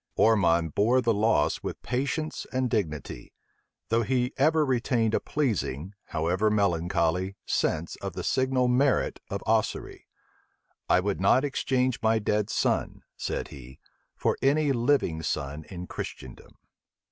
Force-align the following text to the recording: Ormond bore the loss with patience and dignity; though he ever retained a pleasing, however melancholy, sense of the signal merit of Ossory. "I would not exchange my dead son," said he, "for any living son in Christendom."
Ormond 0.15 0.73
bore 0.73 0.99
the 0.99 1.13
loss 1.13 1.61
with 1.61 1.79
patience 1.83 2.47
and 2.51 2.71
dignity; 2.71 3.33
though 3.89 4.01
he 4.01 4.33
ever 4.35 4.65
retained 4.65 5.13
a 5.13 5.19
pleasing, 5.19 5.93
however 6.05 6.49
melancholy, 6.49 7.35
sense 7.45 7.97
of 7.97 8.13
the 8.13 8.23
signal 8.23 8.67
merit 8.67 9.19
of 9.29 9.43
Ossory. 9.45 10.07
"I 10.89 11.01
would 11.01 11.21
not 11.21 11.45
exchange 11.45 12.01
my 12.01 12.17
dead 12.17 12.49
son," 12.49 13.03
said 13.15 13.49
he, 13.49 13.77
"for 14.15 14.39
any 14.41 14.71
living 14.71 15.21
son 15.21 15.65
in 15.65 15.85
Christendom." 15.85 16.57